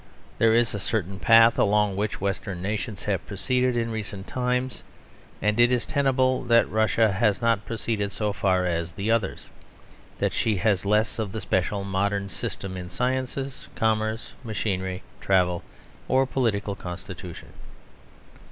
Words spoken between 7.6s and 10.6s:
proceeded so far as the others: that she